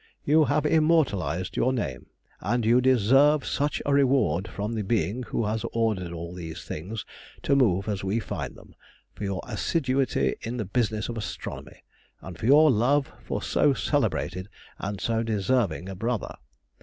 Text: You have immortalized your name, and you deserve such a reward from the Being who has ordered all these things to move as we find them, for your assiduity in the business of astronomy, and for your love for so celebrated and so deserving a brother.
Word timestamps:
You 0.25 0.45
have 0.45 0.65
immortalized 0.65 1.55
your 1.55 1.71
name, 1.71 2.07
and 2.39 2.65
you 2.65 2.81
deserve 2.81 3.45
such 3.45 3.83
a 3.85 3.93
reward 3.93 4.47
from 4.47 4.73
the 4.73 4.81
Being 4.81 5.21
who 5.21 5.45
has 5.45 5.63
ordered 5.73 6.11
all 6.11 6.33
these 6.33 6.63
things 6.63 7.05
to 7.43 7.55
move 7.55 7.87
as 7.87 8.03
we 8.03 8.19
find 8.19 8.55
them, 8.55 8.73
for 9.13 9.25
your 9.25 9.41
assiduity 9.47 10.33
in 10.41 10.57
the 10.57 10.65
business 10.65 11.07
of 11.07 11.17
astronomy, 11.19 11.83
and 12.19 12.35
for 12.39 12.47
your 12.47 12.71
love 12.71 13.11
for 13.23 13.43
so 13.43 13.75
celebrated 13.75 14.49
and 14.79 14.99
so 14.99 15.21
deserving 15.21 15.87
a 15.87 15.93
brother. 15.93 16.33